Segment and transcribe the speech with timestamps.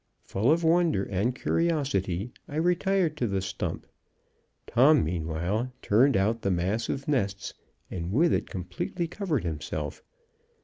[0.23, 3.85] Full of wonder and curiosity, I retired to the stump.
[4.65, 7.53] Tom, meantime, turned out the mass of nests,
[7.91, 10.01] and with it completely covered himself.